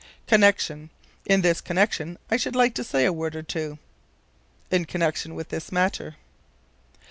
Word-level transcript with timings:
Connection. 0.25 0.89
"In 1.27 1.41
this 1.41 1.61
connection 1.61 2.17
I 2.31 2.35
should 2.35 2.55
like 2.55 2.73
to 2.73 2.83
say 2.83 3.05
a 3.05 3.13
word 3.13 3.35
or 3.35 3.43
two." 3.43 3.77
In 4.71 4.85
connection 4.85 5.35
with 5.35 5.49
this 5.49 5.71
matter. 5.71 6.15